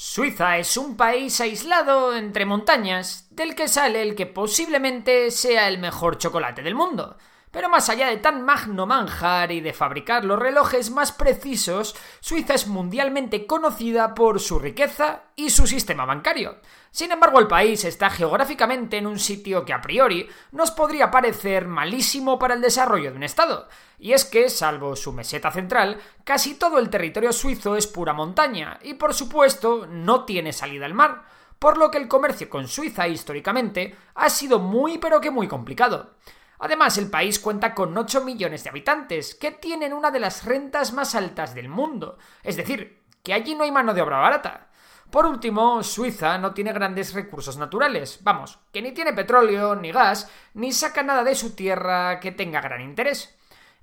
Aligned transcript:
Suiza 0.00 0.58
es 0.58 0.76
un 0.76 0.96
país 0.96 1.40
aislado 1.40 2.14
entre 2.14 2.44
montañas, 2.46 3.26
del 3.30 3.56
que 3.56 3.66
sale 3.66 4.00
el 4.00 4.14
que 4.14 4.26
posiblemente 4.26 5.32
sea 5.32 5.66
el 5.66 5.78
mejor 5.78 6.18
chocolate 6.18 6.62
del 6.62 6.76
mundo. 6.76 7.16
Pero 7.50 7.68
más 7.68 7.88
allá 7.88 8.08
de 8.08 8.18
tan 8.18 8.44
magno 8.44 8.86
manjar 8.86 9.52
y 9.52 9.60
de 9.60 9.72
fabricar 9.72 10.24
los 10.24 10.38
relojes 10.38 10.90
más 10.90 11.12
precisos, 11.12 11.96
Suiza 12.20 12.54
es 12.54 12.66
mundialmente 12.66 13.46
conocida 13.46 14.14
por 14.14 14.40
su 14.40 14.58
riqueza 14.58 15.22
y 15.34 15.50
su 15.50 15.66
sistema 15.66 16.04
bancario. 16.04 16.56
Sin 16.90 17.12
embargo, 17.12 17.38
el 17.38 17.46
país 17.46 17.84
está 17.84 18.10
geográficamente 18.10 18.98
en 18.98 19.06
un 19.06 19.18
sitio 19.18 19.64
que 19.64 19.72
a 19.72 19.80
priori 19.80 20.28
nos 20.52 20.70
podría 20.70 21.10
parecer 21.10 21.66
malísimo 21.66 22.38
para 22.38 22.54
el 22.54 22.60
desarrollo 22.60 23.10
de 23.10 23.16
un 23.16 23.22
Estado. 23.22 23.68
Y 23.98 24.12
es 24.12 24.24
que, 24.24 24.50
salvo 24.50 24.94
su 24.96 25.12
meseta 25.12 25.50
central, 25.50 25.98
casi 26.24 26.54
todo 26.54 26.78
el 26.78 26.90
territorio 26.90 27.32
suizo 27.32 27.76
es 27.76 27.86
pura 27.86 28.12
montaña 28.12 28.78
y, 28.82 28.94
por 28.94 29.14
supuesto, 29.14 29.86
no 29.86 30.24
tiene 30.24 30.52
salida 30.52 30.86
al 30.86 30.94
mar 30.94 31.24
por 31.58 31.76
lo 31.76 31.90
que 31.90 31.98
el 31.98 32.08
comercio 32.08 32.48
con 32.48 32.68
Suiza 32.68 33.08
históricamente 33.08 33.96
ha 34.14 34.30
sido 34.30 34.58
muy 34.58 34.98
pero 34.98 35.20
que 35.20 35.30
muy 35.30 35.48
complicado. 35.48 36.14
Además, 36.58 36.98
el 36.98 37.10
país 37.10 37.38
cuenta 37.38 37.74
con 37.74 37.96
8 37.96 38.22
millones 38.22 38.64
de 38.64 38.70
habitantes, 38.70 39.34
que 39.34 39.52
tienen 39.52 39.92
una 39.92 40.10
de 40.10 40.20
las 40.20 40.44
rentas 40.44 40.92
más 40.92 41.14
altas 41.14 41.54
del 41.54 41.68
mundo, 41.68 42.18
es 42.42 42.56
decir, 42.56 43.04
que 43.22 43.32
allí 43.32 43.54
no 43.54 43.64
hay 43.64 43.70
mano 43.70 43.94
de 43.94 44.02
obra 44.02 44.18
barata. 44.18 44.68
Por 45.10 45.24
último, 45.24 45.82
Suiza 45.82 46.36
no 46.36 46.52
tiene 46.52 46.72
grandes 46.72 47.14
recursos 47.14 47.56
naturales, 47.56 48.18
vamos, 48.22 48.58
que 48.72 48.82
ni 48.82 48.92
tiene 48.92 49.14
petróleo, 49.14 49.74
ni 49.74 49.90
gas, 49.90 50.30
ni 50.54 50.72
saca 50.72 51.02
nada 51.02 51.24
de 51.24 51.34
su 51.34 51.54
tierra 51.54 52.20
que 52.20 52.32
tenga 52.32 52.60
gran 52.60 52.82
interés. 52.82 53.34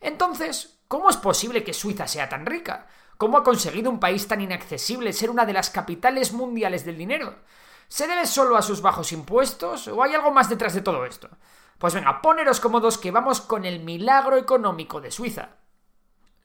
Entonces, 0.02 0.80
¿cómo 0.88 1.10
es 1.10 1.18
posible 1.18 1.64
que 1.64 1.74
Suiza 1.74 2.08
sea 2.08 2.30
tan 2.30 2.46
rica? 2.46 2.88
¿Cómo 3.18 3.38
ha 3.38 3.44
conseguido 3.44 3.90
un 3.90 4.00
país 4.00 4.28
tan 4.28 4.42
inaccesible 4.42 5.14
ser 5.14 5.30
una 5.30 5.46
de 5.46 5.54
las 5.54 5.70
capitales 5.70 6.34
mundiales 6.34 6.86
del 6.86 6.98
dinero? 6.98 7.38
¿Se 7.88 8.08
debe 8.08 8.26
solo 8.26 8.58
a 8.58 8.62
sus 8.62 8.82
bajos 8.82 9.12
impuestos 9.12 9.88
o 9.88 10.04
hay 10.04 10.14
algo 10.14 10.32
más 10.32 10.50
detrás 10.50 10.74
de 10.74 10.82
todo 10.82 11.06
esto? 11.06 11.30
Pues 11.78 11.94
venga, 11.94 12.22
poneros 12.22 12.60
cómodos 12.60 12.98
que 12.98 13.12
vamos 13.12 13.42
con 13.42 13.66
el 13.66 13.82
milagro 13.82 14.38
económico 14.38 15.02
de 15.02 15.12
Suiza. 15.12 15.58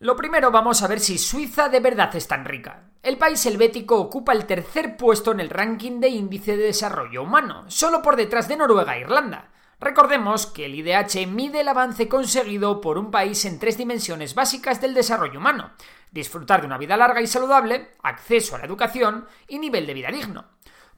Lo 0.01 0.17
primero 0.17 0.51
vamos 0.51 0.83
a 0.83 0.89
ver 0.89 0.99
si 0.99 1.19
Suiza 1.19 1.69
de 1.69 1.79
verdad 1.79 2.15
es 2.17 2.27
tan 2.27 2.45
rica. 2.45 2.91
El 3.03 3.17
país 3.17 3.45
helvético 3.47 3.97
ocupa 3.97 4.33
el 4.33 4.47
tercer 4.47 4.97
puesto 4.97 5.31
en 5.33 5.41
el 5.41 5.51
ranking 5.51 6.01
de 6.01 6.09
índice 6.09 6.57
de 6.57 6.65
desarrollo 6.65 7.23
humano, 7.23 7.65
solo 7.69 8.03
por 8.03 8.17
detrás 8.17 8.49
de 8.49 8.57
Noruega 8.57 8.97
e 8.97 9.01
Irlanda. 9.01 9.51
Recordemos 9.79 10.47
que 10.47 10.67
el 10.67 10.75
IDH 10.75 11.27
mide 11.27 11.61
el 11.61 11.69
avance 11.69 12.09
conseguido 12.09 12.81
por 12.81 12.99
un 12.99 13.11
país 13.11 13.45
en 13.45 13.59
tres 13.59 13.79
dimensiones 13.79 14.35
básicas 14.35 14.81
del 14.81 14.95
desarrollo 14.95 15.39
humano. 15.39 15.71
Disfrutar 16.11 16.61
de 16.61 16.67
una 16.67 16.77
vida 16.77 16.97
larga 16.97 17.23
y 17.23 17.27
saludable, 17.27 17.93
acceso 18.03 18.57
a 18.57 18.59
la 18.59 18.67
educación 18.67 19.27
y 19.49 19.59
nivel 19.59 19.87
de 19.87 19.95
vida 19.95 20.11
digno. 20.11 20.47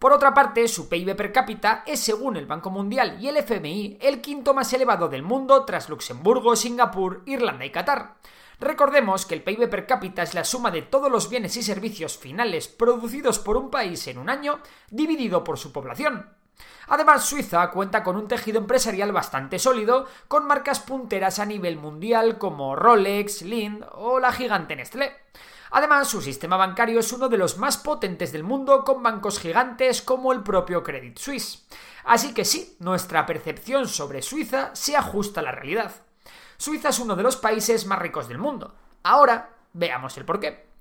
Por 0.02 0.12
otra 0.12 0.34
parte, 0.34 0.66
su 0.66 0.88
PIB 0.88 1.14
per 1.14 1.30
cápita 1.30 1.84
es, 1.86 2.00
según 2.00 2.36
el 2.36 2.46
Banco 2.46 2.70
Mundial 2.70 3.18
y 3.20 3.28
el 3.28 3.36
FMI, 3.36 3.98
el 4.00 4.20
quinto 4.20 4.52
más 4.52 4.72
elevado 4.72 5.08
del 5.08 5.22
mundo 5.22 5.64
tras 5.64 5.88
Luxemburgo, 5.88 6.56
Singapur, 6.56 7.22
Irlanda 7.24 7.64
y 7.64 7.70
Qatar. 7.70 8.16
Recordemos 8.58 9.26
que 9.26 9.34
el 9.36 9.44
PIB 9.44 9.70
per 9.70 9.86
cápita 9.86 10.24
es 10.24 10.34
la 10.34 10.42
suma 10.42 10.72
de 10.72 10.82
todos 10.82 11.08
los 11.08 11.30
bienes 11.30 11.56
y 11.56 11.62
servicios 11.62 12.18
finales 12.18 12.66
producidos 12.66 13.38
por 13.38 13.56
un 13.56 13.70
país 13.70 14.04
en 14.08 14.18
un 14.18 14.28
año 14.28 14.58
dividido 14.90 15.44
por 15.44 15.56
su 15.56 15.70
población. 15.70 16.30
Además, 16.88 17.24
Suiza 17.24 17.70
cuenta 17.70 18.02
con 18.02 18.16
un 18.16 18.26
tejido 18.26 18.58
empresarial 18.58 19.12
bastante 19.12 19.60
sólido, 19.60 20.08
con 20.26 20.48
marcas 20.48 20.80
punteras 20.80 21.38
a 21.38 21.46
nivel 21.46 21.76
mundial 21.76 22.38
como 22.38 22.74
Rolex, 22.74 23.42
Lind 23.42 23.84
o 23.92 24.18
la 24.18 24.32
gigante 24.32 24.74
Nestlé. 24.74 25.12
Además, 25.72 26.08
su 26.08 26.20
sistema 26.20 26.58
bancario 26.58 27.00
es 27.00 27.12
uno 27.12 27.30
de 27.30 27.38
los 27.38 27.56
más 27.56 27.78
potentes 27.78 28.30
del 28.30 28.44
mundo 28.44 28.84
con 28.84 29.02
bancos 29.02 29.40
gigantes 29.40 30.02
como 30.02 30.32
el 30.32 30.42
propio 30.42 30.82
Credit 30.82 31.18
Suisse. 31.18 31.66
Así 32.04 32.34
que 32.34 32.44
sí, 32.44 32.76
nuestra 32.78 33.24
percepción 33.24 33.88
sobre 33.88 34.20
Suiza 34.20 34.70
se 34.74 34.96
ajusta 34.96 35.40
a 35.40 35.44
la 35.44 35.52
realidad. 35.52 35.92
Suiza 36.58 36.90
es 36.90 36.98
uno 36.98 37.16
de 37.16 37.22
los 37.22 37.36
países 37.36 37.86
más 37.86 37.98
ricos 37.98 38.28
del 38.28 38.36
mundo. 38.36 38.74
Ahora, 39.02 39.56
veamos 39.72 40.16
el 40.18 40.26
porqué. 40.26 40.71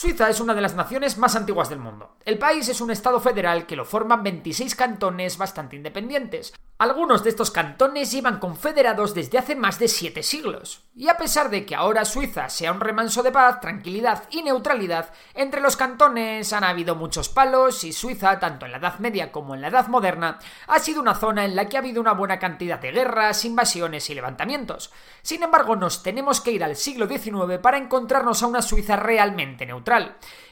Suiza 0.00 0.30
es 0.30 0.40
una 0.40 0.54
de 0.54 0.62
las 0.62 0.74
naciones 0.74 1.18
más 1.18 1.36
antiguas 1.36 1.68
del 1.68 1.78
mundo. 1.78 2.16
El 2.24 2.38
país 2.38 2.66
es 2.70 2.80
un 2.80 2.90
estado 2.90 3.20
federal 3.20 3.66
que 3.66 3.76
lo 3.76 3.84
forman 3.84 4.22
26 4.22 4.74
cantones 4.74 5.36
bastante 5.36 5.76
independientes. 5.76 6.54
Algunos 6.78 7.22
de 7.22 7.28
estos 7.28 7.50
cantones 7.50 8.10
llevan 8.10 8.38
confederados 8.38 9.12
desde 9.12 9.36
hace 9.36 9.54
más 9.56 9.78
de 9.78 9.88
7 9.88 10.22
siglos. 10.22 10.88
Y 10.96 11.10
a 11.10 11.18
pesar 11.18 11.50
de 11.50 11.66
que 11.66 11.74
ahora 11.74 12.06
Suiza 12.06 12.48
sea 12.48 12.72
un 12.72 12.80
remanso 12.80 13.22
de 13.22 13.30
paz, 13.30 13.60
tranquilidad 13.60 14.22
y 14.30 14.42
neutralidad, 14.42 15.10
entre 15.34 15.60
los 15.60 15.76
cantones 15.76 16.50
han 16.54 16.64
habido 16.64 16.94
muchos 16.94 17.28
palos 17.28 17.84
y 17.84 17.92
Suiza, 17.92 18.40
tanto 18.40 18.64
en 18.64 18.72
la 18.72 18.78
Edad 18.78 19.00
Media 19.00 19.30
como 19.30 19.54
en 19.54 19.60
la 19.60 19.68
Edad 19.68 19.88
Moderna, 19.88 20.38
ha 20.66 20.78
sido 20.78 21.02
una 21.02 21.14
zona 21.14 21.44
en 21.44 21.54
la 21.54 21.68
que 21.68 21.76
ha 21.76 21.80
habido 21.80 22.00
una 22.00 22.14
buena 22.14 22.38
cantidad 22.38 22.78
de 22.78 22.92
guerras, 22.92 23.44
invasiones 23.44 24.08
y 24.08 24.14
levantamientos. 24.14 24.90
Sin 25.20 25.42
embargo, 25.42 25.76
nos 25.76 26.02
tenemos 26.02 26.40
que 26.40 26.52
ir 26.52 26.64
al 26.64 26.76
siglo 26.76 27.06
XIX 27.06 27.58
para 27.60 27.76
encontrarnos 27.76 28.42
a 28.42 28.46
una 28.46 28.62
Suiza 28.62 28.96
realmente 28.96 29.66
neutral. 29.66 29.89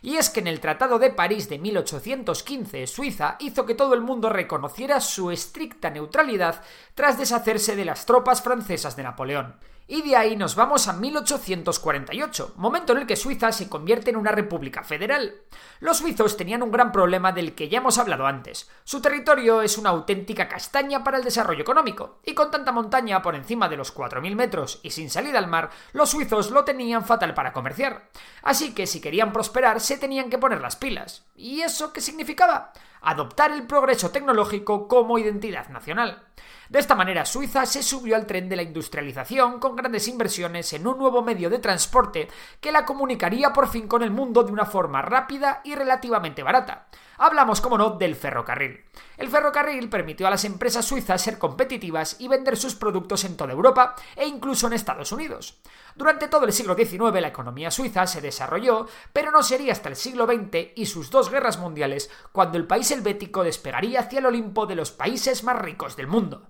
Y 0.02 0.16
es 0.16 0.30
que 0.30 0.40
en 0.40 0.46
el 0.46 0.60
Tratado 0.60 0.98
de 0.98 1.10
París 1.10 1.48
de 1.48 1.58
1815, 1.58 2.86
Suiza 2.86 3.36
hizo 3.40 3.66
que 3.66 3.74
todo 3.74 3.94
el 3.94 4.00
mundo 4.00 4.28
reconociera 4.28 5.00
su 5.00 5.30
estricta 5.30 5.90
neutralidad 5.90 6.62
tras 6.94 7.18
deshacerse 7.18 7.76
de 7.76 7.84
las 7.84 8.06
tropas 8.06 8.42
francesas 8.42 8.96
de 8.96 9.02
Napoleón. 9.02 9.56
Y 9.90 10.02
de 10.02 10.16
ahí 10.16 10.36
nos 10.36 10.54
vamos 10.54 10.86
a 10.86 10.92
1848, 10.92 12.52
momento 12.56 12.92
en 12.92 12.98
el 12.98 13.06
que 13.06 13.16
Suiza 13.16 13.52
se 13.52 13.70
convierte 13.70 14.10
en 14.10 14.16
una 14.16 14.32
república 14.32 14.82
federal. 14.84 15.40
Los 15.80 15.96
suizos 15.96 16.36
tenían 16.36 16.62
un 16.62 16.70
gran 16.70 16.92
problema 16.92 17.32
del 17.32 17.54
que 17.54 17.70
ya 17.70 17.78
hemos 17.78 17.96
hablado 17.96 18.26
antes. 18.26 18.70
Su 18.84 19.00
territorio 19.00 19.62
es 19.62 19.78
una 19.78 19.88
auténtica 19.88 20.46
castaña 20.46 21.02
para 21.02 21.16
el 21.16 21.24
desarrollo 21.24 21.62
económico, 21.62 22.18
y 22.26 22.34
con 22.34 22.50
tanta 22.50 22.70
montaña 22.70 23.22
por 23.22 23.34
encima 23.34 23.70
de 23.70 23.78
los 23.78 23.96
4.000 23.96 24.34
metros 24.34 24.78
y 24.82 24.90
sin 24.90 25.08
salida 25.08 25.38
al 25.38 25.48
mar, 25.48 25.70
los 25.94 26.10
suizos 26.10 26.50
lo 26.50 26.64
tenían 26.64 27.06
fatal 27.06 27.32
para 27.32 27.54
comerciar. 27.54 28.10
Así 28.42 28.74
que 28.74 28.86
si 28.86 29.00
querían 29.00 29.17
prosperar 29.32 29.80
se 29.80 29.98
tenían 29.98 30.30
que 30.30 30.38
poner 30.38 30.60
las 30.60 30.76
pilas. 30.76 31.24
¿Y 31.34 31.60
eso 31.62 31.92
qué 31.92 32.00
significaba? 32.00 32.72
Adoptar 33.00 33.52
el 33.52 33.66
progreso 33.66 34.10
tecnológico 34.10 34.88
como 34.88 35.18
identidad 35.18 35.68
nacional. 35.68 36.24
De 36.68 36.78
esta 36.78 36.94
manera, 36.94 37.24
Suiza 37.24 37.64
se 37.64 37.82
subió 37.82 38.14
al 38.14 38.26
tren 38.26 38.48
de 38.48 38.56
la 38.56 38.62
industrialización 38.62 39.58
con 39.58 39.74
grandes 39.74 40.06
inversiones 40.06 40.72
en 40.74 40.86
un 40.86 40.98
nuevo 40.98 41.22
medio 41.22 41.48
de 41.48 41.58
transporte 41.58 42.28
que 42.60 42.72
la 42.72 42.84
comunicaría 42.84 43.54
por 43.54 43.68
fin 43.68 43.88
con 43.88 44.02
el 44.02 44.10
mundo 44.10 44.42
de 44.42 44.52
una 44.52 44.66
forma 44.66 45.00
rápida 45.00 45.62
y 45.64 45.74
relativamente 45.74 46.42
barata. 46.42 46.88
Hablamos, 47.16 47.60
como 47.60 47.78
no, 47.78 47.90
del 47.90 48.14
ferrocarril. 48.14 48.84
El 49.16 49.28
ferrocarril 49.28 49.88
permitió 49.88 50.28
a 50.28 50.30
las 50.30 50.44
empresas 50.44 50.84
suizas 50.84 51.20
ser 51.20 51.38
competitivas 51.38 52.16
y 52.20 52.28
vender 52.28 52.56
sus 52.56 52.76
productos 52.76 53.24
en 53.24 53.36
toda 53.36 53.52
Europa 53.52 53.96
e 54.14 54.26
incluso 54.26 54.68
en 54.68 54.74
Estados 54.74 55.10
Unidos. 55.10 55.58
Durante 55.96 56.28
todo 56.28 56.44
el 56.44 56.52
siglo 56.52 56.76
XIX 56.76 57.20
la 57.20 57.28
economía 57.28 57.72
suiza 57.72 58.06
se 58.06 58.20
desarrolló, 58.20 58.86
pero 59.12 59.32
no 59.32 59.42
sería 59.42 59.72
hasta 59.72 59.88
el 59.88 59.96
siglo 59.96 60.26
XX 60.26 60.72
y 60.76 60.86
sus 60.86 61.10
dos 61.10 61.30
guerras 61.30 61.58
mundiales 61.58 62.08
cuando 62.30 62.56
el 62.56 62.68
país 62.68 62.87
helvético 62.90 63.44
despegaría 63.44 64.00
hacia 64.00 64.18
el 64.18 64.26
Olimpo 64.26 64.66
de 64.66 64.74
los 64.74 64.90
países 64.90 65.44
más 65.44 65.58
ricos 65.58 65.96
del 65.96 66.06
mundo. 66.06 66.48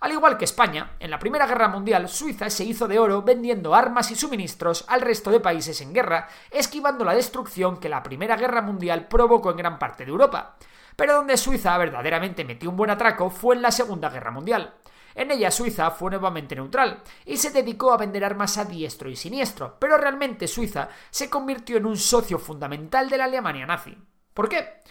Al 0.00 0.12
igual 0.12 0.36
que 0.36 0.44
España, 0.44 0.96
en 1.00 1.10
la 1.10 1.18
Primera 1.18 1.46
Guerra 1.46 1.68
Mundial 1.68 2.08
Suiza 2.10 2.50
se 2.50 2.64
hizo 2.64 2.86
de 2.86 2.98
oro 2.98 3.22
vendiendo 3.22 3.74
armas 3.74 4.10
y 4.10 4.16
suministros 4.16 4.84
al 4.88 5.00
resto 5.00 5.30
de 5.30 5.40
países 5.40 5.80
en 5.80 5.94
guerra, 5.94 6.28
esquivando 6.50 7.06
la 7.06 7.14
destrucción 7.14 7.78
que 7.78 7.88
la 7.88 8.02
Primera 8.02 8.36
Guerra 8.36 8.60
Mundial 8.60 9.08
provocó 9.08 9.50
en 9.50 9.56
gran 9.56 9.78
parte 9.78 10.04
de 10.04 10.10
Europa. 10.10 10.56
Pero 10.94 11.14
donde 11.14 11.38
Suiza 11.38 11.78
verdaderamente 11.78 12.44
metió 12.44 12.68
un 12.68 12.76
buen 12.76 12.90
atraco 12.90 13.30
fue 13.30 13.54
en 13.56 13.62
la 13.62 13.70
Segunda 13.70 14.10
Guerra 14.10 14.30
Mundial. 14.30 14.74
En 15.14 15.30
ella 15.30 15.50
Suiza 15.50 15.90
fue 15.92 16.10
nuevamente 16.10 16.54
neutral 16.54 17.02
y 17.24 17.36
se 17.36 17.50
dedicó 17.50 17.92
a 17.92 17.96
vender 17.96 18.24
armas 18.24 18.58
a 18.58 18.64
diestro 18.64 19.08
y 19.08 19.16
siniestro, 19.16 19.78
pero 19.78 19.96
realmente 19.96 20.48
Suiza 20.48 20.88
se 21.10 21.30
convirtió 21.30 21.76
en 21.76 21.86
un 21.86 21.96
socio 21.96 22.38
fundamental 22.38 23.08
de 23.08 23.18
la 23.18 23.24
Alemania 23.24 23.64
nazi. 23.64 23.96
¿Por 24.34 24.48
qué? 24.48 24.82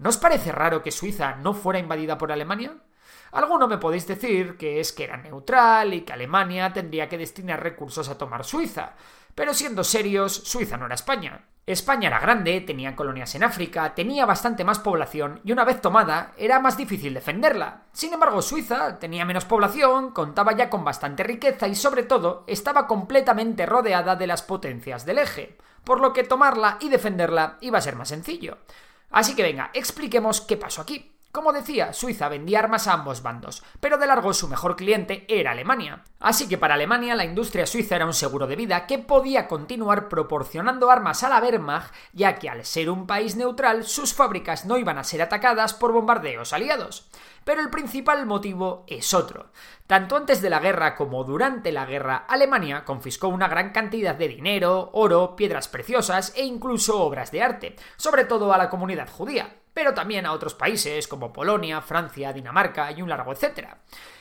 ¿No 0.00 0.08
os 0.08 0.16
parece 0.16 0.50
raro 0.50 0.82
que 0.82 0.92
Suiza 0.92 1.36
no 1.36 1.52
fuera 1.52 1.78
invadida 1.78 2.16
por 2.16 2.32
Alemania? 2.32 2.72
Alguno 3.32 3.68
me 3.68 3.76
podéis 3.76 4.06
decir 4.06 4.56
que 4.56 4.80
es 4.80 4.94
que 4.94 5.04
era 5.04 5.18
neutral 5.18 5.92
y 5.92 6.00
que 6.00 6.14
Alemania 6.14 6.72
tendría 6.72 7.06
que 7.06 7.18
destinar 7.18 7.62
recursos 7.62 8.08
a 8.08 8.16
tomar 8.16 8.46
Suiza. 8.46 8.94
Pero 9.34 9.52
siendo 9.52 9.84
serios, 9.84 10.32
Suiza 10.34 10.78
no 10.78 10.86
era 10.86 10.94
España. 10.94 11.44
España 11.66 12.08
era 12.08 12.18
grande, 12.18 12.62
tenía 12.62 12.96
colonias 12.96 13.34
en 13.34 13.44
África, 13.44 13.94
tenía 13.94 14.24
bastante 14.24 14.64
más 14.64 14.78
población 14.78 15.42
y 15.44 15.52
una 15.52 15.64
vez 15.64 15.82
tomada 15.82 16.32
era 16.38 16.60
más 16.60 16.78
difícil 16.78 17.12
defenderla. 17.12 17.82
Sin 17.92 18.14
embargo, 18.14 18.40
Suiza 18.40 18.98
tenía 18.98 19.26
menos 19.26 19.44
población, 19.44 20.12
contaba 20.12 20.56
ya 20.56 20.70
con 20.70 20.82
bastante 20.82 21.24
riqueza 21.24 21.68
y 21.68 21.74
sobre 21.74 22.04
todo 22.04 22.44
estaba 22.46 22.86
completamente 22.86 23.66
rodeada 23.66 24.16
de 24.16 24.26
las 24.26 24.40
potencias 24.40 25.04
del 25.04 25.18
eje, 25.18 25.58
por 25.84 26.00
lo 26.00 26.14
que 26.14 26.24
tomarla 26.24 26.78
y 26.80 26.88
defenderla 26.88 27.58
iba 27.60 27.76
a 27.76 27.82
ser 27.82 27.96
más 27.96 28.08
sencillo. 28.08 28.56
Así 29.10 29.34
que 29.34 29.42
venga, 29.42 29.70
expliquemos 29.74 30.40
qué 30.40 30.56
pasó 30.56 30.82
aquí. 30.82 31.12
Como 31.32 31.52
decía, 31.52 31.92
Suiza 31.92 32.28
vendía 32.28 32.58
armas 32.58 32.88
a 32.88 32.92
ambos 32.92 33.22
bandos, 33.22 33.62
pero 33.78 33.98
de 33.98 34.08
largo 34.08 34.34
su 34.34 34.48
mejor 34.48 34.74
cliente 34.74 35.26
era 35.28 35.52
Alemania. 35.52 36.02
Así 36.18 36.48
que 36.48 36.58
para 36.58 36.74
Alemania 36.74 37.14
la 37.14 37.24
industria 37.24 37.66
suiza 37.66 37.94
era 37.94 38.04
un 38.04 38.14
seguro 38.14 38.48
de 38.48 38.56
vida 38.56 38.84
que 38.86 38.98
podía 38.98 39.46
continuar 39.46 40.08
proporcionando 40.08 40.90
armas 40.90 41.22
a 41.22 41.28
la 41.28 41.40
Wehrmacht, 41.40 41.94
ya 42.12 42.34
que 42.40 42.48
al 42.48 42.64
ser 42.64 42.90
un 42.90 43.06
país 43.06 43.36
neutral 43.36 43.84
sus 43.84 44.12
fábricas 44.12 44.66
no 44.66 44.76
iban 44.76 44.98
a 44.98 45.04
ser 45.04 45.22
atacadas 45.22 45.72
por 45.72 45.92
bombardeos 45.92 46.52
aliados. 46.52 47.08
Pero 47.44 47.60
el 47.60 47.70
principal 47.70 48.26
motivo 48.26 48.84
es 48.88 49.14
otro. 49.14 49.50
Tanto 49.86 50.16
antes 50.16 50.42
de 50.42 50.50
la 50.50 50.58
guerra 50.58 50.96
como 50.96 51.22
durante 51.22 51.70
la 51.70 51.86
guerra, 51.86 52.24
Alemania 52.28 52.84
confiscó 52.84 53.28
una 53.28 53.46
gran 53.46 53.70
cantidad 53.70 54.16
de 54.16 54.26
dinero, 54.26 54.90
oro, 54.94 55.36
piedras 55.36 55.68
preciosas 55.68 56.32
e 56.34 56.44
incluso 56.44 57.00
obras 57.00 57.30
de 57.30 57.42
arte, 57.42 57.76
sobre 57.96 58.24
todo 58.24 58.52
a 58.52 58.58
la 58.58 58.68
comunidad 58.68 59.08
judía 59.08 59.59
pero 59.72 59.94
también 59.94 60.26
a 60.26 60.32
otros 60.32 60.54
países 60.54 61.06
como 61.08 61.32
Polonia, 61.32 61.80
Francia, 61.80 62.32
Dinamarca 62.32 62.90
y 62.92 63.02
un 63.02 63.08
largo 63.08 63.32
etcétera. 63.32 63.78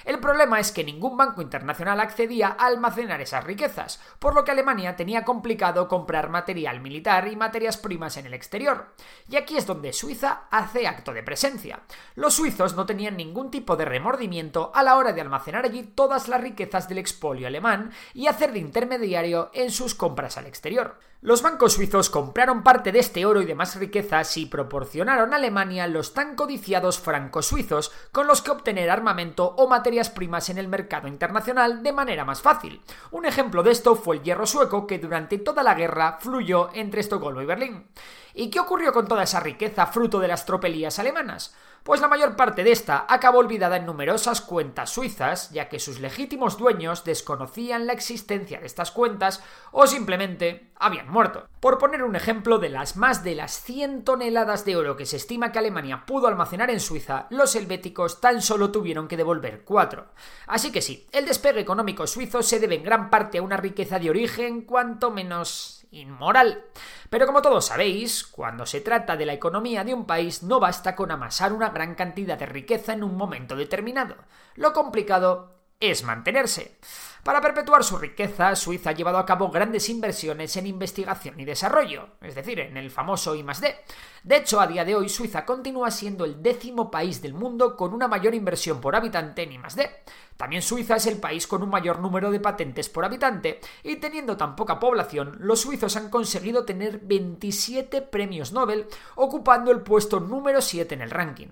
El 0.09 0.17
problema 0.17 0.59
es 0.59 0.71
que 0.71 0.83
ningún 0.83 1.17
banco 1.17 1.39
internacional 1.39 1.99
accedía 1.99 2.55
a 2.57 2.65
almacenar 2.65 3.21
esas 3.21 3.43
riquezas, 3.43 4.01
por 4.17 4.33
lo 4.33 4.43
que 4.43 4.49
Alemania 4.49 4.95
tenía 4.95 5.23
complicado 5.23 5.87
comprar 5.87 6.31
material 6.31 6.81
militar 6.81 7.27
y 7.27 7.35
materias 7.35 7.77
primas 7.77 8.17
en 8.17 8.25
el 8.25 8.33
exterior. 8.33 8.87
Y 9.29 9.35
aquí 9.35 9.55
es 9.55 9.67
donde 9.67 9.93
Suiza 9.93 10.45
hace 10.49 10.87
acto 10.87 11.13
de 11.13 11.21
presencia. 11.21 11.81
Los 12.15 12.33
suizos 12.33 12.73
no 12.73 12.87
tenían 12.87 13.17
ningún 13.17 13.51
tipo 13.51 13.77
de 13.77 13.85
remordimiento 13.85 14.71
a 14.73 14.81
la 14.81 14.97
hora 14.97 15.13
de 15.13 15.21
almacenar 15.21 15.65
allí 15.65 15.83
todas 15.83 16.27
las 16.27 16.41
riquezas 16.41 16.89
del 16.89 16.97
expolio 16.97 17.45
alemán 17.45 17.91
y 18.15 18.25
hacer 18.25 18.51
de 18.51 18.57
intermediario 18.57 19.51
en 19.53 19.69
sus 19.69 19.93
compras 19.93 20.39
al 20.39 20.47
exterior. 20.47 20.97
Los 21.21 21.41
bancos 21.41 21.73
suizos 21.73 22.09
compraron 22.09 22.63
parte 22.63 22.93
de 22.93 22.99
este 22.99 23.25
oro 23.25 23.41
y 23.41 23.45
demás 23.45 23.75
riquezas 23.75 24.37
y 24.37 24.45
proporcionaron 24.45 25.33
a 25.33 25.35
Alemania 25.35 25.85
los 25.85 26.13
tan 26.13 26.37
codiciados 26.37 26.97
francos 26.97 27.47
suizos 27.47 27.91
con 28.13 28.25
los 28.25 28.41
que 28.41 28.51
obtener 28.51 28.89
armamento 28.89 29.53
o 29.57 29.67
primas 30.07 30.49
en 30.49 30.57
el 30.57 30.69
mercado 30.69 31.09
internacional 31.09 31.83
de 31.83 31.91
manera 31.91 32.23
más 32.23 32.41
fácil. 32.41 32.79
Un 33.11 33.25
ejemplo 33.25 33.63
de 33.63 33.71
esto 33.71 33.95
fue 33.95 34.15
el 34.15 34.23
hierro 34.23 34.45
sueco 34.45 34.87
que 34.87 34.99
durante 34.99 35.39
toda 35.39 35.63
la 35.63 35.73
guerra 35.73 36.19
fluyó 36.21 36.69
entre 36.73 37.01
Estocolmo 37.01 37.41
y 37.41 37.45
Berlín. 37.45 37.87
¿Y 38.33 38.49
qué 38.49 38.59
ocurrió 38.59 38.93
con 38.93 39.07
toda 39.07 39.23
esa 39.23 39.39
riqueza 39.41 39.87
fruto 39.87 40.19
de 40.19 40.27
las 40.27 40.45
tropelías 40.45 40.99
alemanas? 40.99 41.55
Pues 41.89 42.01
la 42.01 42.07
mayor 42.07 42.35
parte 42.35 42.63
de 42.63 42.71
esta 42.71 43.07
acabó 43.09 43.39
olvidada 43.39 43.77
en 43.77 43.87
numerosas 43.87 44.41
cuentas 44.41 44.91
suizas, 44.91 45.49
ya 45.49 45.69
que 45.69 45.79
sus 45.79 45.99
legítimos 45.99 46.59
dueños 46.59 47.03
desconocían 47.03 47.87
la 47.87 47.93
existencia 47.93 48.59
de 48.59 48.67
estas 48.67 48.91
cuentas 48.91 49.41
o 49.71 49.87
simplemente 49.87 50.69
habían 50.75 51.09
muerto. 51.09 51.47
Por 51.59 51.79
poner 51.79 52.03
un 52.03 52.15
ejemplo 52.15 52.59
de 52.59 52.69
las 52.69 52.95
más 52.95 53.23
de 53.23 53.33
las 53.33 53.63
100 53.63 54.03
toneladas 54.03 54.65
de 54.65 54.75
oro 54.75 54.95
que 54.95 55.07
se 55.07 55.15
estima 55.17 55.51
que 55.51 55.57
Alemania 55.57 56.03
pudo 56.05 56.27
almacenar 56.27 56.69
en 56.69 56.79
Suiza, 56.79 57.25
los 57.31 57.55
helvéticos 57.55 58.21
tan 58.21 58.43
solo 58.43 58.71
tuvieron 58.71 59.07
que 59.07 59.17
devolver 59.17 59.63
4. 59.63 60.05
Así 60.45 60.71
que 60.71 60.83
sí, 60.83 61.07
el 61.11 61.25
despegue 61.25 61.59
económico 61.59 62.05
suizo 62.05 62.43
se 62.43 62.59
debe 62.59 62.75
en 62.75 62.83
gran 62.83 63.09
parte 63.09 63.39
a 63.39 63.41
una 63.41 63.57
riqueza 63.57 63.97
de 63.97 64.11
origen 64.11 64.61
cuanto 64.61 65.09
menos 65.09 65.78
inmoral. 65.91 66.63
Pero 67.09 67.25
como 67.25 67.41
todos 67.41 67.65
sabéis, 67.65 68.25
cuando 68.25 68.65
se 68.65 68.81
trata 68.81 69.17
de 69.17 69.25
la 69.25 69.33
economía 69.33 69.83
de 69.83 69.93
un 69.93 70.05
país 70.05 70.43
no 70.43 70.59
basta 70.59 70.95
con 70.95 71.11
amasar 71.11 71.53
una 71.53 71.69
gran 71.69 71.95
cantidad 71.95 72.37
de 72.37 72.45
riqueza 72.45 72.93
en 72.93 73.03
un 73.03 73.17
momento 73.17 73.55
determinado. 73.55 74.15
Lo 74.55 74.73
complicado 74.73 75.55
es 75.79 76.03
mantenerse. 76.03 76.77
Para 77.23 77.41
perpetuar 77.41 77.83
su 77.83 77.97
riqueza, 77.97 78.55
Suiza 78.55 78.91
ha 78.91 78.93
llevado 78.93 79.17
a 79.17 79.25
cabo 79.25 79.49
grandes 79.49 79.89
inversiones 79.89 80.55
en 80.55 80.67
investigación 80.67 81.39
y 81.39 81.45
desarrollo, 81.45 82.09
es 82.21 82.33
decir, 82.33 82.59
en 82.61 82.77
el 82.77 82.89
famoso 82.89 83.35
I+D. 83.35 83.75
De 84.23 84.37
hecho, 84.37 84.61
a 84.61 84.67
día 84.67 84.85
de 84.85 84.95
hoy 84.95 85.09
Suiza 85.09 85.45
continúa 85.45 85.91
siendo 85.91 86.23
el 86.23 86.41
décimo 86.41 86.89
país 86.89 87.21
del 87.21 87.33
mundo 87.33 87.75
con 87.75 87.93
una 87.93 88.07
mayor 88.07 88.35
inversión 88.35 88.79
por 88.79 88.95
habitante 88.95 89.43
en 89.43 89.51
I+D. 89.51 89.89
También 90.37 90.61
Suiza 90.61 90.95
es 90.95 91.07
el 91.07 91.17
país 91.17 91.45
con 91.45 91.61
un 91.61 91.69
mayor 91.69 91.99
número 91.99 92.31
de 92.31 92.39
patentes 92.39 92.87
por 92.87 93.03
habitante 93.03 93.59
y 93.83 93.97
teniendo 93.97 94.37
tan 94.37 94.55
poca 94.55 94.79
población, 94.79 95.35
los 95.39 95.59
suizos 95.59 95.97
han 95.97 96.09
conseguido 96.09 96.63
tener 96.63 96.99
27 96.99 98.01
premios 98.03 98.53
Nobel, 98.53 98.87
ocupando 99.15 99.71
el 99.71 99.81
puesto 99.81 100.21
número 100.21 100.61
7 100.61 100.95
en 100.95 101.01
el 101.01 101.11
ranking. 101.11 101.49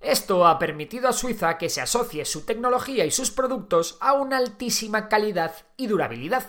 Esto 0.00 0.46
ha 0.46 0.58
permitido 0.58 1.08
a 1.08 1.12
Suiza 1.12 1.58
que 1.58 1.68
se 1.68 1.80
asocie 1.80 2.24
su 2.24 2.44
tecnología 2.44 3.04
y 3.04 3.10
sus 3.10 3.32
productos 3.32 3.98
a 4.00 4.12
una 4.12 4.36
altísima 4.36 5.08
calidad 5.08 5.52
y 5.76 5.88
durabilidad. 5.88 6.44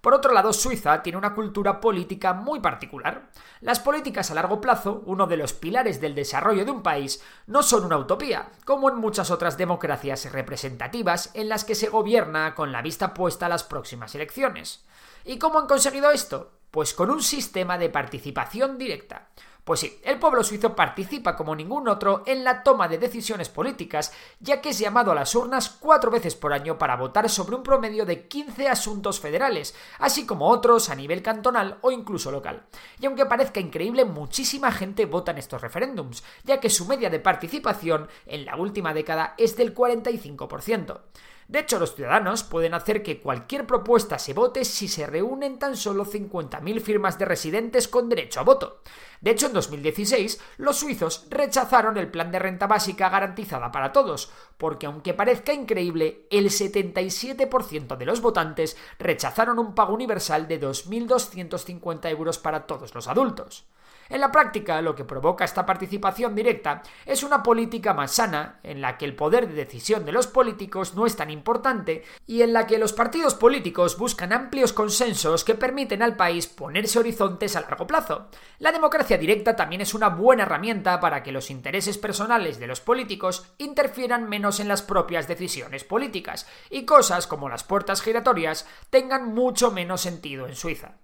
Por 0.00 0.12
otro 0.12 0.34
lado, 0.34 0.52
Suiza 0.52 1.02
tiene 1.02 1.16
una 1.16 1.34
cultura 1.34 1.80
política 1.80 2.34
muy 2.34 2.60
particular. 2.60 3.30
Las 3.62 3.80
políticas 3.80 4.30
a 4.30 4.34
largo 4.34 4.60
plazo, 4.60 5.02
uno 5.06 5.26
de 5.26 5.38
los 5.38 5.54
pilares 5.54 5.98
del 5.98 6.14
desarrollo 6.14 6.66
de 6.66 6.70
un 6.70 6.82
país, 6.82 7.22
no 7.46 7.62
son 7.62 7.84
una 7.84 7.96
utopía, 7.96 8.50
como 8.66 8.90
en 8.90 8.96
muchas 8.96 9.30
otras 9.30 9.56
democracias 9.56 10.30
representativas 10.30 11.30
en 11.32 11.48
las 11.48 11.64
que 11.64 11.74
se 11.74 11.88
gobierna 11.88 12.54
con 12.54 12.70
la 12.70 12.82
vista 12.82 13.14
puesta 13.14 13.46
a 13.46 13.48
las 13.48 13.64
próximas 13.64 14.14
elecciones. 14.14 14.84
¿Y 15.24 15.38
cómo 15.38 15.58
han 15.58 15.66
conseguido 15.66 16.10
esto? 16.10 16.52
Pues 16.70 16.92
con 16.92 17.10
un 17.10 17.22
sistema 17.22 17.78
de 17.78 17.88
participación 17.88 18.76
directa. 18.76 19.30
Pues 19.64 19.80
sí, 19.80 19.98
el 20.04 20.18
pueblo 20.18 20.44
suizo 20.44 20.76
participa 20.76 21.34
como 21.34 21.56
ningún 21.56 21.88
otro 21.88 22.22
en 22.26 22.44
la 22.44 22.62
toma 22.62 22.86
de 22.86 22.98
decisiones 22.98 23.48
políticas, 23.48 24.12
ya 24.38 24.60
que 24.60 24.68
es 24.68 24.78
llamado 24.78 25.10
a 25.10 25.14
las 25.14 25.34
urnas 25.34 25.70
cuatro 25.80 26.10
veces 26.10 26.34
por 26.34 26.52
año 26.52 26.76
para 26.76 26.96
votar 26.96 27.30
sobre 27.30 27.56
un 27.56 27.62
promedio 27.62 28.04
de 28.04 28.28
15 28.28 28.68
asuntos 28.68 29.20
federales, 29.20 29.74
así 30.00 30.26
como 30.26 30.50
otros 30.50 30.90
a 30.90 30.94
nivel 30.94 31.22
cantonal 31.22 31.78
o 31.80 31.90
incluso 31.90 32.30
local. 32.30 32.66
Y 33.00 33.06
aunque 33.06 33.24
parezca 33.24 33.58
increíble, 33.58 34.04
muchísima 34.04 34.70
gente 34.70 35.06
vota 35.06 35.32
en 35.32 35.38
estos 35.38 35.62
referéndums, 35.62 36.24
ya 36.44 36.60
que 36.60 36.68
su 36.68 36.84
media 36.84 37.08
de 37.08 37.20
participación 37.20 38.08
en 38.26 38.44
la 38.44 38.56
última 38.56 38.92
década 38.92 39.34
es 39.38 39.56
del 39.56 39.74
45%. 39.74 41.00
De 41.48 41.58
hecho, 41.58 41.78
los 41.78 41.94
ciudadanos 41.94 42.42
pueden 42.42 42.74
hacer 42.74 43.02
que 43.02 43.20
cualquier 43.20 43.66
propuesta 43.66 44.18
se 44.18 44.32
vote 44.32 44.64
si 44.64 44.88
se 44.88 45.06
reúnen 45.06 45.58
tan 45.58 45.76
solo 45.76 46.06
50.000 46.06 46.80
firmas 46.80 47.18
de 47.18 47.26
residentes 47.26 47.86
con 47.86 48.08
derecho 48.08 48.40
a 48.40 48.44
voto. 48.44 48.80
De 49.20 49.30
hecho, 49.30 49.46
en 49.46 49.52
2016, 49.52 50.40
los 50.58 50.78
suizos 50.78 51.26
rechazaron 51.30 51.96
el 51.96 52.10
plan 52.10 52.30
de 52.30 52.38
renta 52.38 52.66
básica 52.66 53.08
garantizada 53.08 53.72
para 53.72 53.92
todos, 53.92 54.30
porque 54.58 54.86
aunque 54.86 55.14
parezca 55.14 55.52
increíble, 55.52 56.26
el 56.30 56.50
77% 56.50 57.96
de 57.96 58.06
los 58.06 58.20
votantes 58.20 58.76
rechazaron 58.98 59.58
un 59.58 59.74
pago 59.74 59.94
universal 59.94 60.48
de 60.48 60.60
2.250 60.60 62.10
euros 62.10 62.38
para 62.38 62.66
todos 62.66 62.94
los 62.94 63.08
adultos. 63.08 63.66
En 64.10 64.20
la 64.20 64.30
práctica, 64.30 64.82
lo 64.82 64.94
que 64.94 65.04
provoca 65.04 65.44
esta 65.44 65.64
participación 65.64 66.34
directa 66.34 66.82
es 67.06 67.22
una 67.22 67.42
política 67.42 67.94
más 67.94 68.12
sana, 68.12 68.60
en 68.62 68.80
la 68.80 68.98
que 68.98 69.04
el 69.04 69.16
poder 69.16 69.48
de 69.48 69.54
decisión 69.54 70.04
de 70.04 70.12
los 70.12 70.26
políticos 70.26 70.94
no 70.94 71.06
es 71.06 71.16
tan 71.16 71.30
importante 71.30 72.04
y 72.26 72.42
en 72.42 72.52
la 72.52 72.66
que 72.66 72.78
los 72.78 72.92
partidos 72.92 73.34
políticos 73.34 73.96
buscan 73.96 74.32
amplios 74.32 74.72
consensos 74.72 75.44
que 75.44 75.54
permiten 75.54 76.02
al 76.02 76.16
país 76.16 76.46
ponerse 76.46 76.98
horizontes 76.98 77.56
a 77.56 77.62
largo 77.62 77.86
plazo. 77.86 78.28
La 78.58 78.72
democracia 78.72 79.18
directa 79.18 79.56
también 79.56 79.80
es 79.80 79.94
una 79.94 80.08
buena 80.08 80.42
herramienta 80.42 81.00
para 81.00 81.22
que 81.22 81.32
los 81.32 81.50
intereses 81.50 81.98
personales 81.98 82.58
de 82.58 82.66
los 82.66 82.80
políticos 82.80 83.54
interfieran 83.58 84.28
menos 84.28 84.60
en 84.60 84.68
las 84.68 84.82
propias 84.82 85.28
decisiones 85.28 85.84
políticas 85.84 86.46
y 86.70 86.84
cosas 86.84 87.26
como 87.26 87.48
las 87.48 87.64
puertas 87.64 88.02
giratorias 88.02 88.66
tengan 88.90 89.34
mucho 89.34 89.70
menos 89.70 90.00
sentido 90.02 90.46
en 90.46 90.54
Suiza. 90.54 90.96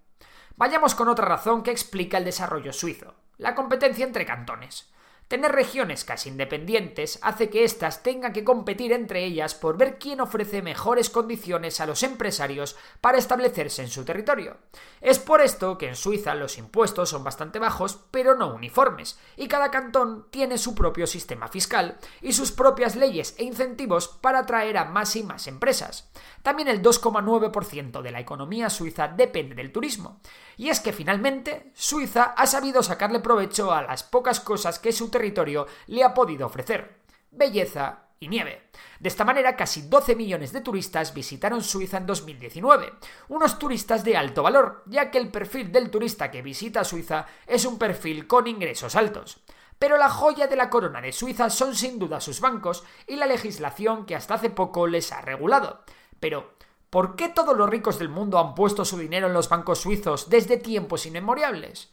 Vayamos 0.56 0.94
con 0.94 1.08
otra 1.08 1.26
razón 1.26 1.62
que 1.62 1.70
explica 1.70 2.18
el 2.18 2.24
desarrollo 2.24 2.72
suizo, 2.72 3.14
la 3.38 3.54
competencia 3.54 4.04
entre 4.04 4.26
cantones. 4.26 4.92
Tener 5.30 5.52
regiones 5.52 6.04
casi 6.04 6.28
independientes 6.28 7.20
hace 7.22 7.50
que 7.50 7.62
éstas 7.62 8.02
tengan 8.02 8.32
que 8.32 8.42
competir 8.42 8.92
entre 8.92 9.24
ellas 9.24 9.54
por 9.54 9.78
ver 9.78 9.96
quién 9.96 10.20
ofrece 10.20 10.60
mejores 10.60 11.08
condiciones 11.08 11.80
a 11.80 11.86
los 11.86 12.02
empresarios 12.02 12.74
para 13.00 13.16
establecerse 13.16 13.82
en 13.82 13.90
su 13.90 14.04
territorio. 14.04 14.56
Es 15.00 15.20
por 15.20 15.40
esto 15.40 15.78
que 15.78 15.86
en 15.86 15.94
Suiza 15.94 16.34
los 16.34 16.58
impuestos 16.58 17.10
son 17.10 17.22
bastante 17.22 17.60
bajos, 17.60 18.00
pero 18.10 18.34
no 18.34 18.52
uniformes, 18.52 19.20
y 19.36 19.46
cada 19.46 19.70
cantón 19.70 20.26
tiene 20.30 20.58
su 20.58 20.74
propio 20.74 21.06
sistema 21.06 21.46
fiscal 21.46 21.98
y 22.20 22.32
sus 22.32 22.50
propias 22.50 22.96
leyes 22.96 23.36
e 23.38 23.44
incentivos 23.44 24.08
para 24.08 24.40
atraer 24.40 24.78
a 24.78 24.86
más 24.86 25.14
y 25.14 25.22
más 25.22 25.46
empresas. 25.46 26.10
También 26.42 26.66
el 26.66 26.82
2,9% 26.82 28.02
de 28.02 28.10
la 28.10 28.18
economía 28.18 28.68
suiza 28.68 29.06
depende 29.06 29.54
del 29.54 29.70
turismo. 29.70 30.20
Y 30.60 30.68
es 30.68 30.80
que 30.80 30.92
finalmente 30.92 31.70
Suiza 31.72 32.34
ha 32.36 32.46
sabido 32.46 32.82
sacarle 32.82 33.20
provecho 33.20 33.72
a 33.72 33.80
las 33.80 34.02
pocas 34.02 34.40
cosas 34.40 34.78
que 34.78 34.92
su 34.92 35.08
territorio 35.08 35.66
le 35.86 36.04
ha 36.04 36.12
podido 36.12 36.46
ofrecer. 36.46 36.98
Belleza 37.30 38.10
y 38.20 38.28
nieve. 38.28 38.64
De 38.98 39.08
esta 39.08 39.24
manera, 39.24 39.56
casi 39.56 39.88
12 39.88 40.14
millones 40.16 40.52
de 40.52 40.60
turistas 40.60 41.14
visitaron 41.14 41.64
Suiza 41.64 41.96
en 41.96 42.04
2019, 42.04 42.92
unos 43.28 43.58
turistas 43.58 44.04
de 44.04 44.18
alto 44.18 44.42
valor, 44.42 44.84
ya 44.84 45.10
que 45.10 45.16
el 45.16 45.30
perfil 45.30 45.72
del 45.72 45.88
turista 45.88 46.30
que 46.30 46.42
visita 46.42 46.84
Suiza 46.84 47.24
es 47.46 47.64
un 47.64 47.78
perfil 47.78 48.26
con 48.26 48.46
ingresos 48.46 48.96
altos. 48.96 49.40
Pero 49.78 49.96
la 49.96 50.10
joya 50.10 50.46
de 50.46 50.56
la 50.56 50.68
corona 50.68 51.00
de 51.00 51.12
Suiza 51.12 51.48
son 51.48 51.74
sin 51.74 51.98
duda 51.98 52.20
sus 52.20 52.38
bancos 52.38 52.84
y 53.06 53.16
la 53.16 53.24
legislación 53.24 54.04
que 54.04 54.14
hasta 54.14 54.34
hace 54.34 54.50
poco 54.50 54.86
les 54.86 55.10
ha 55.10 55.22
regulado. 55.22 55.84
Pero, 56.20 56.52
¿por 56.90 57.16
qué 57.16 57.28
todos 57.28 57.56
los 57.56 57.70
ricos 57.70 57.98
del 57.98 58.08
mundo 58.08 58.38
han 58.38 58.54
puesto 58.54 58.84
su 58.84 58.98
dinero 58.98 59.28
en 59.28 59.32
los 59.32 59.48
bancos 59.48 59.80
suizos 59.80 60.28
desde 60.28 60.56
tiempos 60.56 61.06
inmemoriales? 61.06 61.90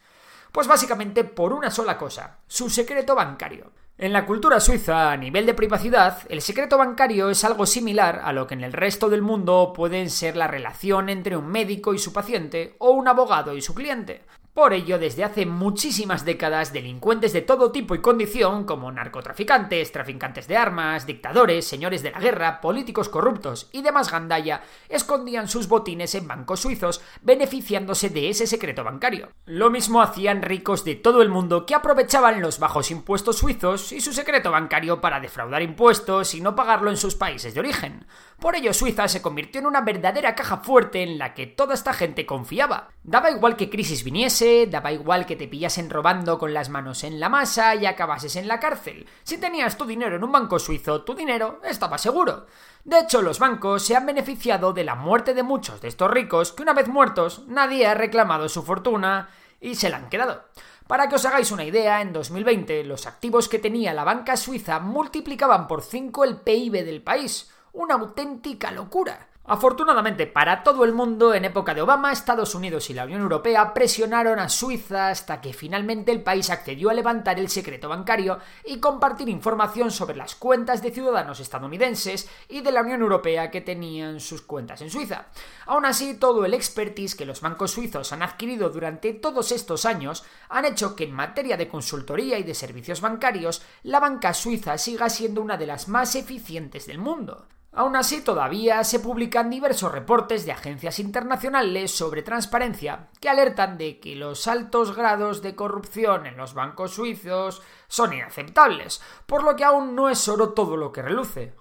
Pues 0.51 0.67
básicamente 0.67 1.23
por 1.23 1.53
una 1.53 1.71
sola 1.71 1.97
cosa, 1.97 2.39
su 2.47 2.69
secreto 2.69 3.15
bancario. 3.15 3.71
En 3.99 4.13
la 4.13 4.27
cultura 4.27 4.59
suiza, 4.59 5.11
a 5.11 5.17
nivel 5.17 5.47
de 5.47 5.55
privacidad, 5.55 6.19
el 6.29 6.41
secreto 6.41 6.77
bancario 6.77 7.31
es 7.31 7.43
algo 7.43 7.65
similar 7.65 8.21
a 8.23 8.31
lo 8.31 8.45
que 8.45 8.53
en 8.53 8.63
el 8.63 8.73
resto 8.73 9.09
del 9.09 9.23
mundo 9.23 9.73
pueden 9.75 10.11
ser 10.11 10.37
la 10.37 10.47
relación 10.47 11.09
entre 11.09 11.35
un 11.35 11.47
médico 11.47 11.95
y 11.95 11.99
su 11.99 12.13
paciente 12.13 12.75
o 12.77 12.91
un 12.91 13.07
abogado 13.07 13.55
y 13.55 13.61
su 13.61 13.73
cliente. 13.73 14.23
Por 14.57 14.73
ello, 14.73 14.97
desde 14.97 15.23
hace 15.23 15.45
muchísimas 15.45 16.25
décadas, 16.25 16.73
delincuentes 16.73 17.31
de 17.31 17.43
todo 17.43 17.71
tipo 17.71 17.93
y 17.93 18.01
condición, 18.01 18.63
como 18.63 18.91
narcotraficantes, 18.91 19.91
traficantes 19.91 20.47
de 20.47 20.57
armas, 20.57 21.05
dictadores, 21.05 21.67
señores 21.67 22.01
de 22.01 22.09
la 22.09 22.19
guerra, 22.19 22.59
políticos 22.59 23.07
corruptos 23.07 23.69
y 23.71 23.83
demás 23.83 24.11
gandalla, 24.11 24.63
escondían 24.89 25.47
sus 25.47 25.67
botines 25.67 26.15
en 26.15 26.27
bancos 26.27 26.61
suizos, 26.61 27.01
beneficiándose 27.21 28.09
de 28.09 28.29
ese 28.29 28.47
secreto 28.47 28.83
bancario. 28.83 29.29
Lo 29.45 29.69
mismo 29.69 30.01
hacían 30.01 30.41
ricos 30.41 30.83
de 30.83 30.95
todo 30.95 31.21
el 31.21 31.29
mundo 31.29 31.67
que 31.67 31.75
aprovechaban 31.75 32.41
los 32.41 32.57
bajos 32.57 32.89
impuestos 32.89 33.37
suizos 33.37 33.91
y 33.91 34.01
su 34.01 34.11
secreto 34.11 34.49
bancario 34.49 35.01
para 35.01 35.19
defraudar 35.19 35.61
impuestos 35.61 36.33
y 36.33 36.41
no 36.41 36.55
pagarlo 36.55 36.89
en 36.89 36.97
sus 36.97 37.13
países 37.13 37.53
de 37.53 37.59
origen. 37.59 38.07
Por 38.39 38.55
ello, 38.55 38.71
Suiza 38.71 39.07
se 39.07 39.23
convirtió 39.23 39.59
en 39.59 39.65
una 39.65 39.81
verdadera 39.81 40.35
caja 40.35 40.57
fuerte 40.57 41.01
en 41.01 41.17
la 41.17 41.33
que 41.33 41.47
toda 41.47 41.73
esta 41.73 41.91
gente 41.91 42.27
confiaba. 42.27 42.89
Daba 43.01 43.31
igual 43.31 43.55
que 43.55 43.69
crisis 43.69 44.03
viniese, 44.03 44.67
daba 44.67 44.91
igual 44.91 45.25
que 45.25 45.35
te 45.35 45.47
pillasen 45.47 45.89
robando 45.89 46.37
con 46.37 46.53
las 46.53 46.69
manos 46.69 47.03
en 47.03 47.19
la 47.19 47.29
masa 47.29 47.73
y 47.73 47.87
acabases 47.87 48.35
en 48.35 48.47
la 48.47 48.59
cárcel. 48.59 49.07
Si 49.23 49.39
tenías 49.39 49.75
tu 49.75 49.85
dinero 49.85 50.17
en 50.17 50.23
un 50.23 50.31
banco 50.31 50.59
suizo, 50.59 51.01
tu 51.01 51.15
dinero 51.15 51.61
estaba 51.63 51.97
seguro. 51.97 52.45
De 52.83 52.99
hecho, 52.99 53.23
los 53.23 53.39
bancos 53.39 53.83
se 53.83 53.95
han 53.95 54.05
beneficiado 54.05 54.71
de 54.71 54.83
la 54.83 54.93
muerte 54.93 55.33
de 55.33 55.41
muchos 55.41 55.81
de 55.81 55.87
estos 55.87 56.11
ricos 56.11 56.51
que 56.51 56.61
una 56.61 56.73
vez 56.73 56.87
muertos 56.87 57.43
nadie 57.47 57.87
ha 57.87 57.95
reclamado 57.95 58.49
su 58.49 58.61
fortuna 58.61 59.29
y 59.59 59.73
se 59.73 59.89
la 59.89 59.97
han 59.97 60.09
quedado. 60.09 60.45
Para 60.85 61.09
que 61.09 61.15
os 61.15 61.25
hagáis 61.25 61.51
una 61.51 61.65
idea, 61.65 62.01
en 62.01 62.13
2020 62.13 62.83
los 62.83 63.07
activos 63.07 63.49
que 63.49 63.57
tenía 63.57 63.95
la 63.95 64.03
banca 64.03 64.37
suiza 64.37 64.79
multiplicaban 64.79 65.67
por 65.67 65.81
5 65.81 66.23
el 66.23 66.37
PIB 66.37 66.85
del 66.85 67.01
país. 67.01 67.51
Una 67.79 67.93
auténtica 67.93 68.71
locura. 68.71 69.27
Afortunadamente 69.49 70.25
para 70.25 70.63
todo 70.63 70.83
el 70.83 70.93
mundo, 70.93 71.35
en 71.35 71.45
época 71.45 71.75
de 71.75 71.83
Obama, 71.83 72.11
Estados 72.11 72.55
Unidos 72.55 72.89
y 72.89 72.95
la 72.95 73.05
Unión 73.05 73.21
Europea 73.21 73.71
presionaron 73.71 74.39
a 74.39 74.49
Suiza 74.49 75.09
hasta 75.09 75.39
que 75.41 75.53
finalmente 75.53 76.11
el 76.11 76.23
país 76.23 76.49
accedió 76.49 76.89
a 76.89 76.95
levantar 76.95 77.39
el 77.39 77.49
secreto 77.49 77.87
bancario 77.87 78.39
y 78.65 78.79
compartir 78.79 79.29
información 79.29 79.91
sobre 79.91 80.17
las 80.17 80.33
cuentas 80.33 80.81
de 80.81 80.89
ciudadanos 80.89 81.39
estadounidenses 81.39 82.27
y 82.49 82.61
de 82.61 82.71
la 82.71 82.81
Unión 82.81 83.01
Europea 83.01 83.51
que 83.51 83.61
tenían 83.61 84.21
sus 84.21 84.41
cuentas 84.41 84.81
en 84.81 84.89
Suiza. 84.89 85.27
Aún 85.67 85.85
así, 85.85 86.15
todo 86.15 86.45
el 86.45 86.55
expertise 86.55 87.13
que 87.13 87.27
los 87.27 87.41
bancos 87.41 87.69
suizos 87.69 88.11
han 88.11 88.23
adquirido 88.23 88.69
durante 88.69 89.13
todos 89.13 89.51
estos 89.51 89.85
años 89.85 90.25
han 90.49 90.65
hecho 90.65 90.95
que 90.95 91.03
en 91.03 91.13
materia 91.13 91.57
de 91.57 91.67
consultoría 91.67 92.39
y 92.39 92.43
de 92.43 92.55
servicios 92.55 93.01
bancarios, 93.01 93.61
la 93.83 93.99
banca 93.99 94.33
suiza 94.33 94.79
siga 94.79 95.09
siendo 95.09 95.43
una 95.43 95.57
de 95.57 95.67
las 95.67 95.87
más 95.87 96.15
eficientes 96.15 96.87
del 96.87 96.97
mundo. 96.97 97.45
Aún 97.77 97.95
así, 97.95 98.21
todavía 98.21 98.83
se 98.83 98.99
publican 98.99 99.51
diversos 99.51 99.91
reportes 99.91 100.47
de 100.47 100.51
agencias 100.51 100.97
internacionales 100.97 101.95
sobre 101.95 102.23
transparencia 102.23 103.09
que 103.21 103.29
alertan 103.29 103.77
de 103.77 103.99
que 103.99 104.15
los 104.15 104.47
altos 104.47 104.95
grados 104.95 105.43
de 105.43 105.53
corrupción 105.53 106.25
en 106.25 106.37
los 106.37 106.55
bancos 106.55 106.95
suizos 106.95 107.61
son 107.87 108.13
inaceptables, 108.13 108.99
por 109.27 109.43
lo 109.43 109.55
que 109.55 109.63
aún 109.63 109.93
no 109.95 110.09
es 110.09 110.27
oro 110.27 110.53
todo 110.53 110.75
lo 110.75 110.91
que 110.91 111.03
reluce. 111.03 111.53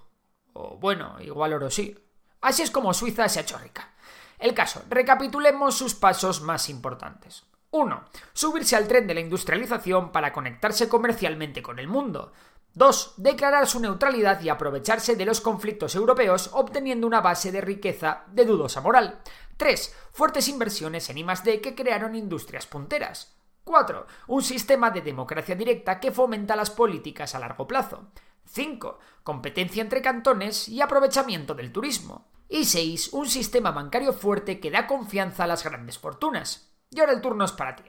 O 0.55 0.79
bueno, 0.79 1.17
igual 1.21 1.53
oro 1.53 1.69
sí. 1.69 1.95
Así 2.41 2.63
es 2.63 2.71
como 2.71 2.95
Suiza 2.95 3.29
se 3.29 3.41
ha 3.41 3.43
hecho 3.43 3.59
rica. 3.59 3.93
El 4.39 4.55
caso, 4.55 4.85
recapitulemos 4.89 5.77
sus 5.77 5.95
pasos 5.95 6.41
más 6.41 6.71
importantes. 6.71 7.45
1. 7.73 8.05
Subirse 8.33 8.75
al 8.75 8.89
tren 8.89 9.07
de 9.07 9.13
la 9.13 9.21
industrialización 9.21 10.13
para 10.13 10.33
conectarse 10.33 10.89
comercialmente 10.89 11.63
con 11.63 11.79
el 11.79 11.89
mundo. 11.89 12.33
2. 12.77 13.15
Declarar 13.17 13.67
su 13.67 13.81
neutralidad 13.81 14.43
y 14.43 14.51
aprovecharse 14.51 15.17
de 15.17 15.25
los 15.25 15.41
conflictos 15.41 15.95
europeos 15.95 16.51
obteniendo 16.53 17.07
una 17.07 17.23
base 17.23 17.51
de 17.51 17.63
riqueza 17.63 18.25
de 18.29 18.45
dudosa 18.45 18.83
moral. 18.83 19.23
3. 19.57 19.97
Fuertes 20.13 20.47
inversiones 20.47 21.09
en 21.09 21.17
I+D 21.17 21.63
que 21.63 21.75
crearon 21.75 22.15
industrias 22.15 22.67
punteras. 22.67 23.35
4. 23.65 24.07
Un 24.27 24.43
sistema 24.43 24.91
de 24.91 25.01
democracia 25.01 25.55
directa 25.55 25.99
que 25.99 26.13
fomenta 26.13 26.55
las 26.55 26.69
políticas 26.69 27.35
a 27.35 27.39
largo 27.39 27.67
plazo. 27.67 28.09
5. 28.45 28.99
Competencia 29.25 29.81
entre 29.81 30.03
cantones 30.03 30.69
y 30.69 30.83
aprovechamiento 30.83 31.55
del 31.55 31.73
turismo. 31.73 32.29
Y 32.47 32.67
6. 32.67 33.15
Un 33.15 33.27
sistema 33.27 33.71
bancario 33.71 34.13
fuerte 34.13 34.61
que 34.61 34.71
da 34.71 34.87
confianza 34.87 35.45
a 35.45 35.47
las 35.47 35.65
grandes 35.65 35.99
fortunas. 35.99 36.77
Y 36.91 37.01
ahora 37.01 37.13
el 37.13 37.23
turno 37.23 37.47
es 37.47 37.53
para 37.53 37.75
ti. 37.75 37.85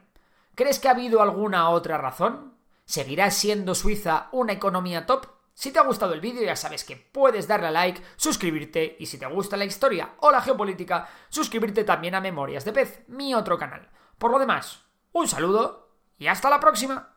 ¿Crees 0.55 0.79
que 0.79 0.87
ha 0.87 0.91
habido 0.91 1.21
alguna 1.21 1.71
otra 1.71 1.97
razón? 1.97 2.56
¿Seguirá 2.87 3.31
siendo 3.31 3.75
Suiza 3.75 4.29
una 4.31 4.53
economía 4.53 5.05
top? 5.05 5.25
Si 5.53 5.73
te 5.73 5.79
ha 5.79 5.83
gustado 5.83 6.13
el 6.13 6.21
vídeo 6.21 6.43
ya 6.43 6.55
sabes 6.55 6.85
que 6.85 6.95
puedes 6.95 7.45
darle 7.45 7.67
a 7.67 7.71
like, 7.71 8.01
suscribirte 8.15 8.95
y 8.97 9.07
si 9.07 9.19
te 9.19 9.25
gusta 9.25 9.57
la 9.57 9.65
historia 9.65 10.13
o 10.21 10.31
la 10.31 10.39
geopolítica, 10.39 11.09
suscribirte 11.27 11.83
también 11.83 12.15
a 12.15 12.21
Memorias 12.21 12.63
de 12.63 12.71
Pez, 12.71 13.03
mi 13.09 13.33
otro 13.33 13.57
canal. 13.57 13.89
Por 14.17 14.31
lo 14.31 14.39
demás, 14.39 14.85
un 15.11 15.27
saludo 15.27 15.97
y 16.17 16.27
hasta 16.27 16.49
la 16.49 16.61
próxima. 16.61 17.16